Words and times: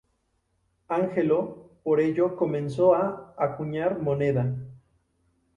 Angelo 0.87 1.69
por 1.83 1.99
ello 2.01 2.35
comenzó 2.35 2.95
a 2.95 3.35
acuñar 3.37 3.99
moneda. 3.99 4.47